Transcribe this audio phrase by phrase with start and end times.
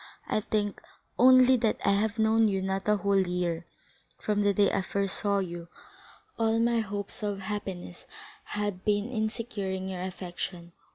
[0.27, 0.81] I think
[1.19, 3.67] only that I have known you not a whole year.
[4.17, 5.67] From the day I first saw you,
[6.39, 8.07] all my hopes of happiness
[8.45, 10.71] have been in securing your affection.